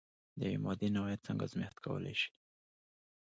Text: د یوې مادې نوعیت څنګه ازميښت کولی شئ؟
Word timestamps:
د 0.37 0.39
یوې 0.51 0.57
مادې 0.65 0.87
نوعیت 0.95 1.21
څنګه 1.27 1.43
ازميښت 1.47 1.77
کولی 1.85 2.13
شئ؟ 2.21 2.29